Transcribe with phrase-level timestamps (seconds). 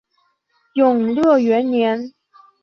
[0.73, 2.11] 永乐元年。